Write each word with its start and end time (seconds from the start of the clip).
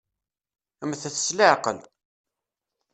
Mmtet 0.87 1.15
s 1.25 1.27
leɛqel! 1.37 1.77